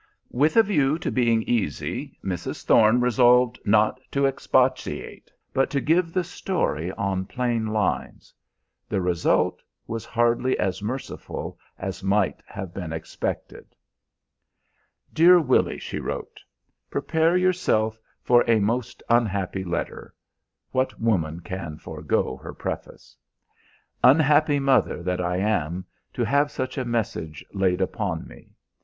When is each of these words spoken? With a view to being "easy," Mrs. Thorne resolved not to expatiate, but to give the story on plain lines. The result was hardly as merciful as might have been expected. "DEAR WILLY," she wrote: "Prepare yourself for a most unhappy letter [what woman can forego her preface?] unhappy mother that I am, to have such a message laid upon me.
With 0.31 0.57
a 0.57 0.63
view 0.63 0.97
to 0.97 1.11
being 1.11 1.43
"easy," 1.43 2.17
Mrs. 2.25 2.65
Thorne 2.65 2.99
resolved 3.01 3.59
not 3.65 3.99
to 4.09 4.25
expatiate, 4.25 5.29
but 5.53 5.69
to 5.69 5.79
give 5.79 6.11
the 6.11 6.23
story 6.23 6.91
on 6.93 7.25
plain 7.25 7.67
lines. 7.67 8.33
The 8.89 8.99
result 8.99 9.61
was 9.85 10.03
hardly 10.03 10.57
as 10.57 10.81
merciful 10.81 11.59
as 11.77 12.01
might 12.03 12.41
have 12.47 12.73
been 12.73 12.91
expected. 12.91 13.75
"DEAR 15.13 15.39
WILLY," 15.39 15.77
she 15.77 15.99
wrote: 15.99 16.39
"Prepare 16.89 17.37
yourself 17.37 17.99
for 18.23 18.43
a 18.47 18.59
most 18.59 19.03
unhappy 19.07 19.63
letter 19.63 20.15
[what 20.71 20.99
woman 20.99 21.41
can 21.41 21.77
forego 21.77 22.37
her 22.37 22.55
preface?] 22.55 23.15
unhappy 24.03 24.57
mother 24.59 25.03
that 25.03 25.21
I 25.21 25.37
am, 25.37 25.85
to 26.13 26.23
have 26.25 26.49
such 26.49 26.79
a 26.79 26.85
message 26.85 27.45
laid 27.53 27.81
upon 27.81 28.27
me. 28.27 28.49